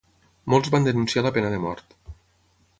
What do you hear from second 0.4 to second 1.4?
Molts van denunciar la